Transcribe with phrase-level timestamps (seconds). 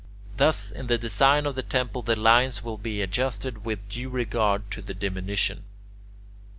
[0.37, 4.71] Thus, in the design of the temple the lines will be adjusted with due regard
[4.71, 5.63] to the diminution.